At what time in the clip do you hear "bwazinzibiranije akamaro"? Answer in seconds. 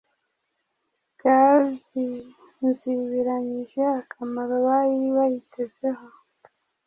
1.13-4.55